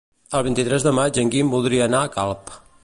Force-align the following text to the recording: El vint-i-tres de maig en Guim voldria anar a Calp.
El 0.37 0.43
vint-i-tres 0.47 0.85
de 0.87 0.93
maig 1.01 1.21
en 1.25 1.31
Guim 1.37 1.55
voldria 1.57 1.87
anar 1.91 2.03
a 2.07 2.13
Calp. 2.19 2.55